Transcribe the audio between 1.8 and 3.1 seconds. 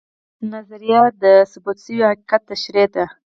شوي حقیقت تشریح ده